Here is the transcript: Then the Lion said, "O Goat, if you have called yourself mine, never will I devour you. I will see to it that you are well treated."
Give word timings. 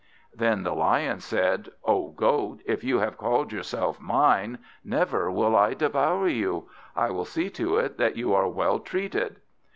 Then 0.33 0.63
the 0.63 0.73
Lion 0.73 1.19
said, 1.19 1.69
"O 1.85 2.07
Goat, 2.09 2.61
if 2.65 2.83
you 2.83 2.97
have 2.97 3.19
called 3.19 3.53
yourself 3.53 4.01
mine, 4.01 4.57
never 4.83 5.29
will 5.29 5.55
I 5.55 5.75
devour 5.75 6.27
you. 6.27 6.67
I 6.95 7.11
will 7.11 7.23
see 7.23 7.51
to 7.51 7.77
it 7.77 7.99
that 7.99 8.17
you 8.17 8.33
are 8.33 8.47
well 8.47 8.79
treated." 8.79 9.41